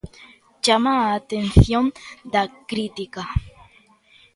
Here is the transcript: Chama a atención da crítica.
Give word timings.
Chama 0.63 0.91
a 0.99 1.15
atención 1.19 1.85
da 2.33 2.43
crítica. 2.69 3.23